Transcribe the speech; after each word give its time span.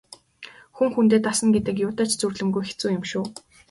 Хүн 0.75 0.89
хүндээ 0.95 1.19
дасна 1.27 1.47
гэдэг 1.55 1.75
юутай 1.85 2.07
ч 2.09 2.11
зүйрлэмгүй 2.19 2.63
хэцүү 2.65 2.89
юм 2.97 3.03
шүү. 3.11 3.25